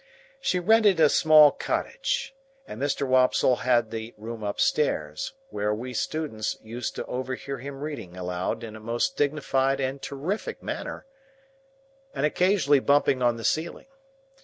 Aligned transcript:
She 0.39 0.57
rented 0.57 0.99
a 0.99 1.09
small 1.09 1.51
cottage, 1.51 2.33
and 2.67 2.81
Mr. 2.81 3.05
Wopsle 3.05 3.57
had 3.57 3.91
the 3.91 4.15
room 4.17 4.41
upstairs, 4.41 5.33
where 5.51 5.75
we 5.75 5.93
students 5.93 6.57
used 6.63 6.95
to 6.95 7.05
overhear 7.05 7.59
him 7.59 7.81
reading 7.81 8.17
aloud 8.17 8.63
in 8.63 8.75
a 8.75 8.79
most 8.79 9.15
dignified 9.15 9.79
and 9.79 10.01
terrific 10.01 10.63
manner, 10.63 11.05
and 12.15 12.25
occasionally 12.25 12.79
bumping 12.79 13.21
on 13.21 13.37
the 13.37 13.43
ceiling. 13.43 13.85